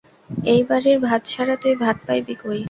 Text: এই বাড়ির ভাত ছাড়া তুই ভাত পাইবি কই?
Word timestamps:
এই 0.45 0.61
বাড়ির 0.69 0.97
ভাত 1.05 1.21
ছাড়া 1.25 1.55
তুই 1.61 1.73
ভাত 1.83 1.97
পাইবি 2.07 2.35
কই? 2.35 2.59